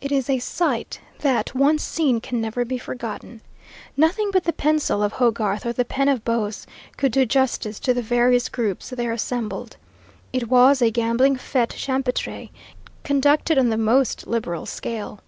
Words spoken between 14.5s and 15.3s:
scale.